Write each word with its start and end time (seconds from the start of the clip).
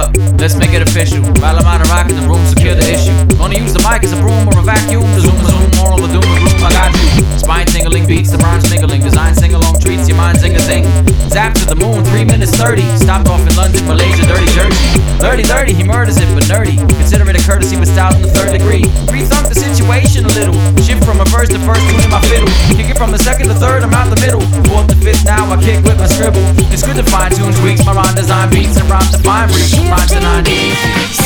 up, 0.00 0.16
let's 0.40 0.56
make 0.56 0.72
it 0.72 0.82
official. 0.82 1.20
While 1.44 1.60
I'm 1.60 1.68
out 1.68 1.80
of 1.84 1.88
rock 1.92 2.08
in 2.08 2.16
the 2.16 2.26
room, 2.26 2.40
secure 2.46 2.74
the 2.74 2.86
issue. 2.88 3.12
Gonna 3.36 3.60
use 3.60 3.72
the 3.72 3.82
mic 3.84 4.00
as 4.02 4.12
a 4.12 4.20
broom 4.20 4.48
or 4.48 4.56
a 4.56 4.64
vacuum. 4.64 5.04
The 5.14 5.20
zoom, 5.20 5.36
the 5.44 5.52
zoom, 5.52 5.68
moral, 5.76 6.00
the 6.00 6.08
doom, 6.08 6.24
the 6.24 6.40
gloom, 6.40 6.60
I 6.64 6.70
got 6.72 6.90
you. 6.96 7.24
Spine 7.36 7.66
tingling 7.66 8.06
beats, 8.06 8.30
the 8.32 8.38
rhyme 8.38 8.60
sniggling. 8.60 9.02
Design 9.02 9.34
sing 9.34 9.52
along 9.52 9.80
treats, 9.80 10.08
your 10.08 10.16
mind 10.16 10.38
zing 10.40 10.56
a 10.56 10.60
zing. 10.60 10.84
Zap 11.28 11.54
to 11.60 11.64
the 11.66 11.76
moon, 11.76 12.04
3 12.04 12.24
minutes 12.24 12.56
30. 12.56 12.82
Stopped 12.96 13.28
off 13.28 13.44
in 13.44 13.54
London, 13.56 13.84
Malaysia, 13.86 14.24
dirty 14.24 14.48
Jersey. 14.56 15.00
30 15.20 15.44
30, 15.44 15.74
he 15.74 15.84
murders 15.84 16.16
it, 16.16 16.28
but 16.32 16.44
nerdy. 16.48 16.80
Consider 16.96 17.28
it 17.28 17.36
a 17.36 17.42
courtesy 17.44 17.76
with 17.76 17.92
style 17.92 18.14
in 18.16 18.22
the 18.22 18.32
third 18.32 18.56
degree. 18.56 18.88
Rethunk 19.12 19.52
the 19.52 19.58
situation 19.58 20.24
a 20.24 20.32
little. 20.32 20.56
Shift 20.80 21.04
from 21.04 21.20
a 21.20 21.26
verse 21.28 21.52
to 21.52 21.60
first, 21.60 21.84
tune 21.92 22.00
in 22.00 22.10
my 22.10 22.22
fiddle. 22.24 22.48
Kick 22.72 22.88
it 22.88 22.96
from 22.96 23.12
the 23.12 23.20
second 23.20 23.48
to 23.48 23.54
third, 23.54 23.82
I'm 23.82 23.92
out 23.92 24.08
the 24.08 24.20
middle. 24.24 24.40
Fourth 24.70 24.88
to 24.88 24.96
fifth, 24.96 25.24
now 25.24 25.44
I 25.50 25.60
kick 25.60 25.84
with 25.84 25.98
my 25.98 26.06
scribble. 26.06 26.40
It's 26.72 26.82
good 26.82 26.96
to 26.96 27.04
fine 27.04 27.32
tune 27.32 27.52
tweaks, 27.60 27.84
my 27.84 27.92
rhyme 27.92 28.14
design 28.14 28.48
beats 28.50 28.80
and 28.80 28.88
rhymes 28.88 29.12
to 29.12 29.20
fine 29.20 29.48
reach. 29.52 29.89
Rhymes 29.90 30.12
to 30.12 30.20
90s. 30.20 31.19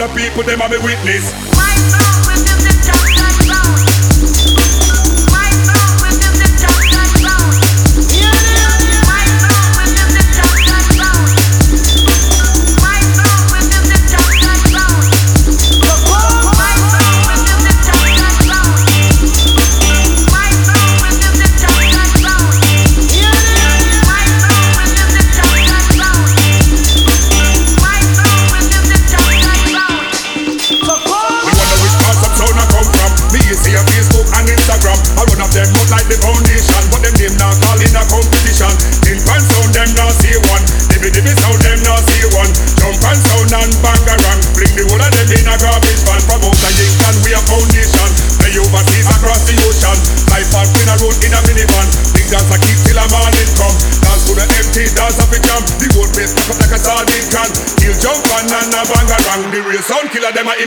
The 0.00 0.08
people, 0.14 0.42
them 0.42 0.62
are 0.62 0.68
me 0.70 0.78
witness. 0.78 1.49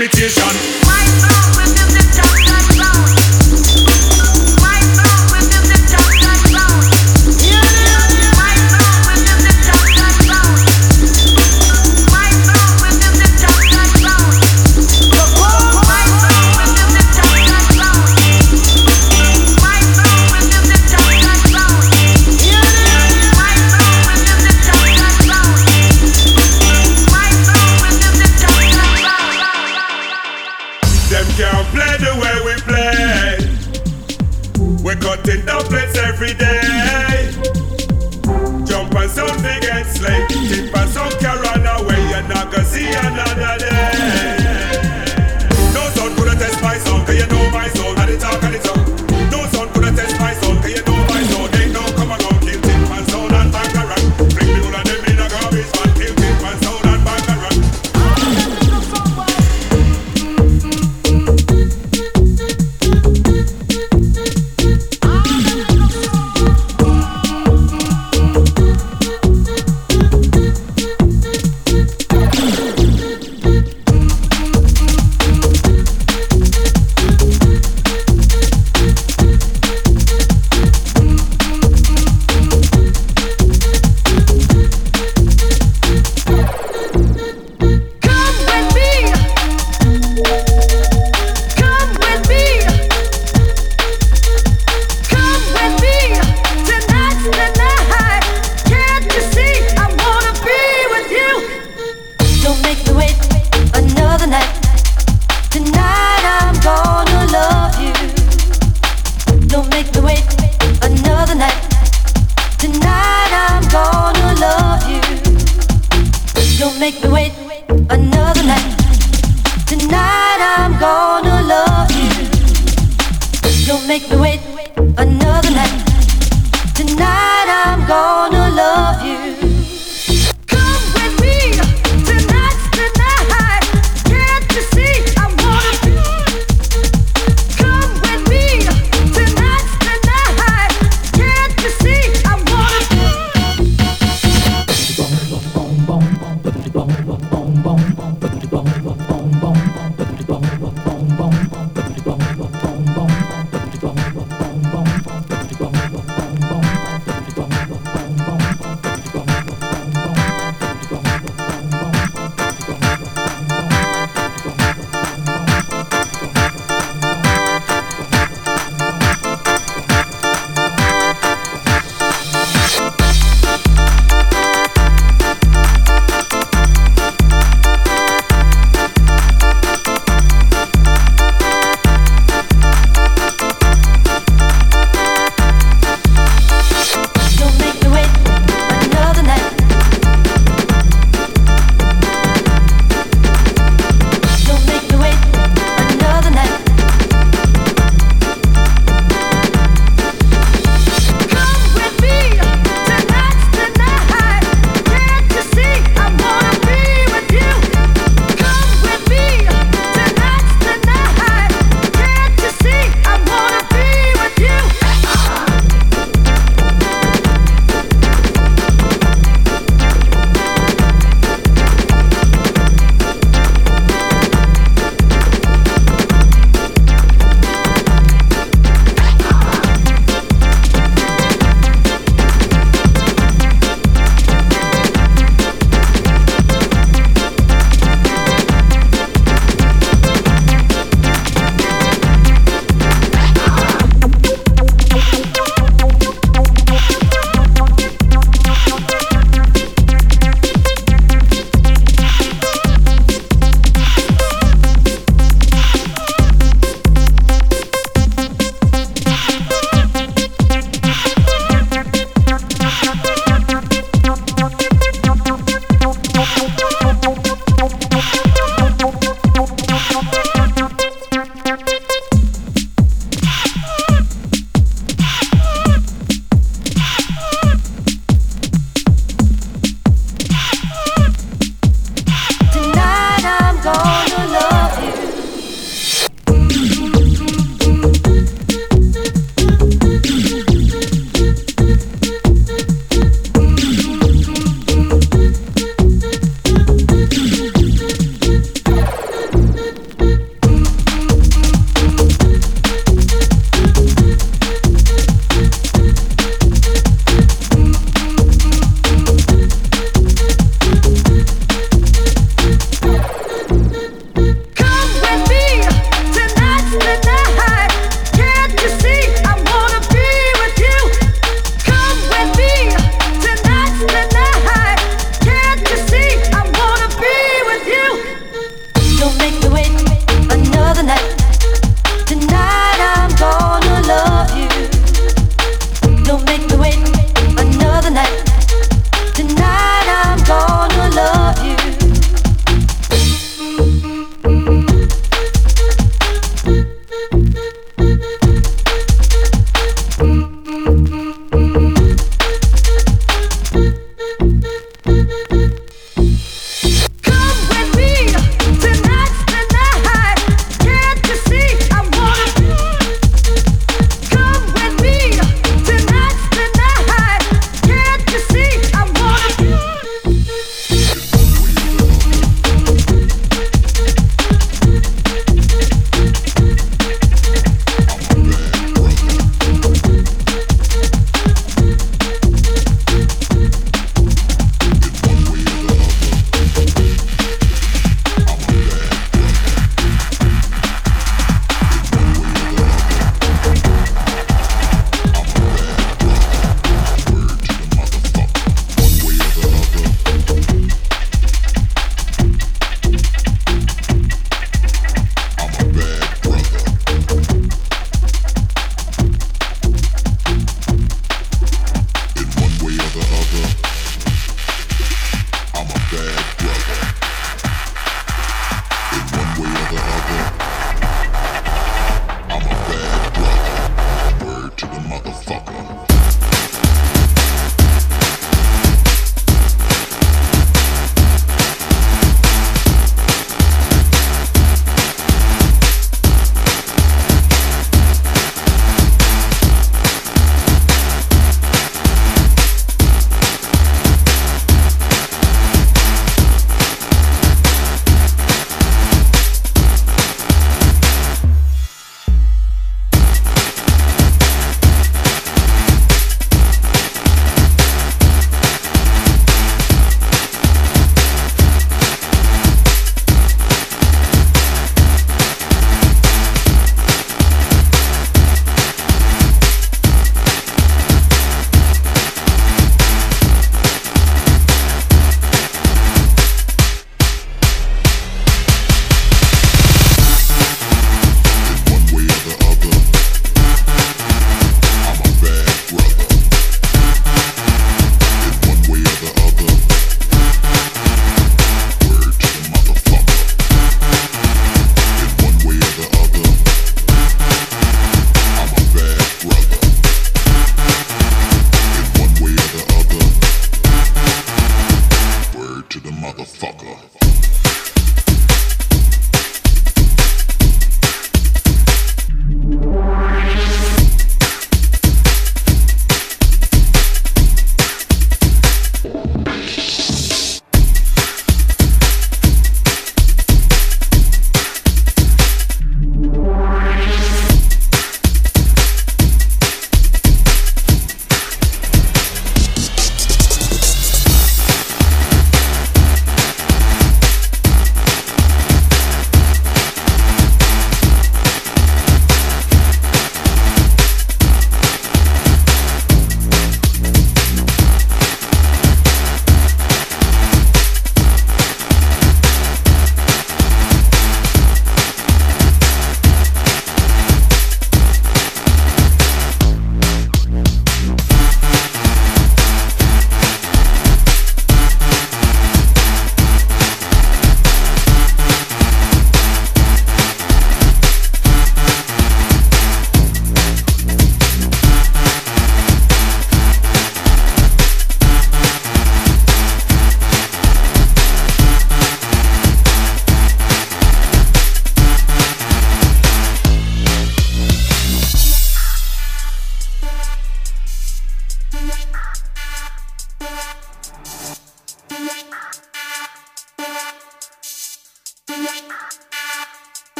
limitation 0.00 0.89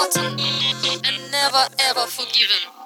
forgotten 0.00 0.40
and 1.04 1.30
never 1.30 1.68
ever 1.78 2.06
forgiven. 2.06 2.79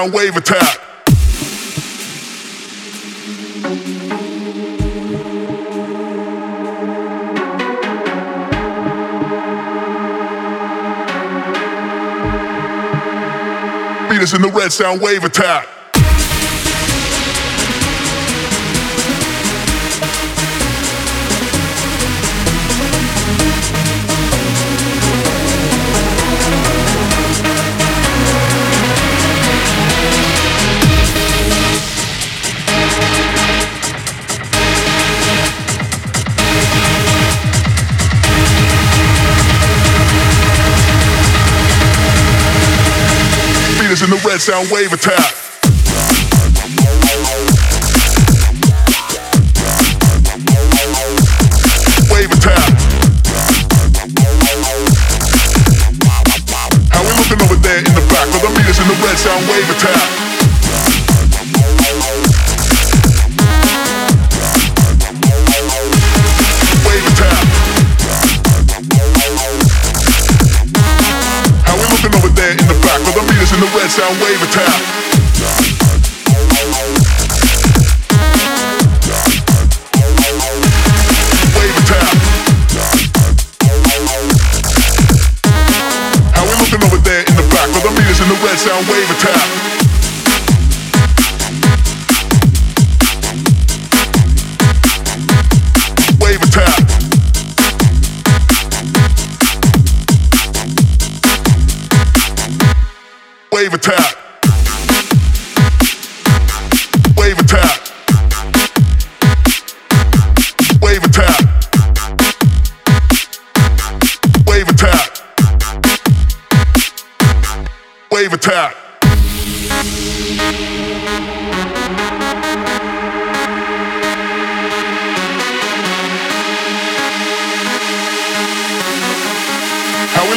Sound 0.00 0.14
wave 0.14 0.34
attack. 0.34 0.80
Beat 14.08 14.22
us 14.22 14.34
in 14.34 14.40
the 14.40 14.50
red 14.54 14.72
sound 14.72 15.02
wave 15.02 15.24
attack. 15.24 15.79
In 44.02 44.08
the 44.08 44.16
red 44.26 44.40
sound 44.40 44.70
wave 44.70 44.92
attack. 44.94 45.34
Wave 52.10 52.30
attack. 52.32 52.72
How 56.88 57.02
we 57.02 57.12
looking 57.18 57.42
over 57.42 57.56
there 57.56 57.78
in 57.78 57.84
the 57.92 58.06
back? 58.08 58.26
Well, 58.30 58.40
the 58.40 58.58
meters 58.58 58.78
in 58.78 58.88
the 58.88 58.94
red 59.04 59.18
sound 59.18 59.46
wave 59.48 59.68
attack. 59.68 60.09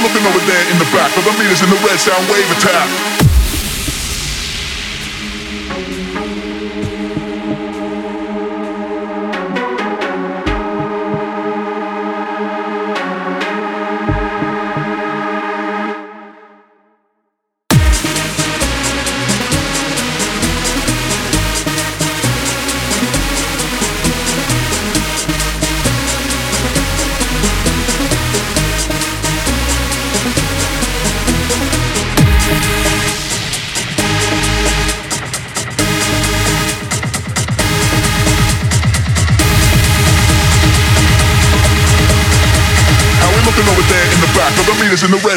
Looking 0.03 0.27
over 0.27 0.45
there 0.45 0.71
in 0.71 0.77
the 0.77 0.85
back. 0.91 1.11
But 1.15 1.23
the 1.23 1.31
meters 1.41 1.61
in 1.61 1.69
the 1.69 1.79
red 1.87 1.99
sound 1.99 2.27
wave 2.29 2.49
attack. 2.51 3.12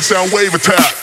Sound 0.06 0.32
wave 0.32 0.54
attack. 0.54 0.95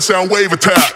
Sound 0.00 0.30
wave 0.30 0.52
attack. 0.52 0.94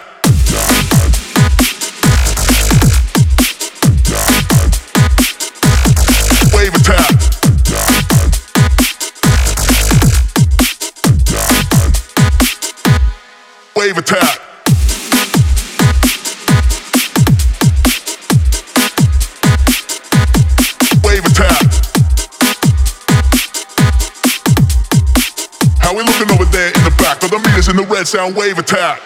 Sound 28.06 28.36
wave 28.36 28.58
attack? 28.58 29.00